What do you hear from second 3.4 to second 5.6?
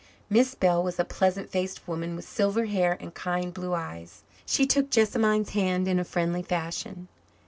blue eyes. She took Jessamine's